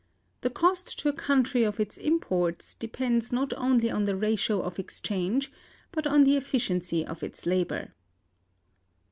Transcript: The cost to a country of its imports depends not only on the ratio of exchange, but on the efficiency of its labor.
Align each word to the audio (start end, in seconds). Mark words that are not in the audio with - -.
The 0.41 0.49
cost 0.49 0.97
to 0.97 1.09
a 1.09 1.13
country 1.13 1.61
of 1.63 1.79
its 1.79 1.95
imports 1.95 2.73
depends 2.73 3.31
not 3.31 3.53
only 3.55 3.91
on 3.91 4.05
the 4.05 4.15
ratio 4.15 4.59
of 4.59 4.79
exchange, 4.79 5.51
but 5.91 6.07
on 6.07 6.23
the 6.23 6.35
efficiency 6.37 7.05
of 7.05 7.21
its 7.21 7.45
labor. 7.45 7.93